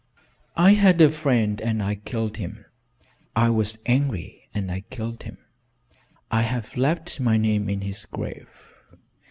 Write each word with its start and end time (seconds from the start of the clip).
"I 0.57 0.73
had 0.73 0.99
a 0.99 1.11
friend 1.11 1.61
and 1.61 1.83
I 1.83 1.93
killed 1.93 2.37
him. 2.37 2.65
I 3.35 3.51
was 3.51 3.77
angry 3.85 4.45
and 4.51 4.65
killed 4.89 5.21
him. 5.21 5.37
I 6.31 6.41
have 6.41 6.75
left 6.75 7.19
my 7.19 7.37
name 7.37 7.69
in 7.69 7.81
his 7.81 8.05
grave." 8.07 8.49